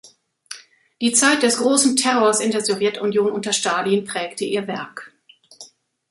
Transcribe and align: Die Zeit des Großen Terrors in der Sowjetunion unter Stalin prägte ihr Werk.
Die 0.99 1.11
Zeit 1.11 1.43
des 1.43 1.57
Großen 1.57 1.95
Terrors 1.95 2.39
in 2.39 2.49
der 2.49 2.65
Sowjetunion 2.65 3.31
unter 3.31 3.53
Stalin 3.53 4.03
prägte 4.03 4.45
ihr 4.45 4.65
Werk. 4.67 5.13